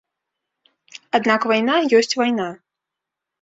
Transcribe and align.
Аднак 1.17 1.45
вайна 1.51 1.75
ёсць 2.01 2.11
вайна. 2.21 2.49